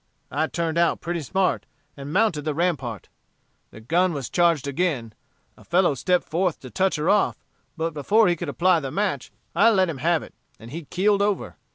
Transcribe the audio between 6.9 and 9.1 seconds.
her off, but before he could apply the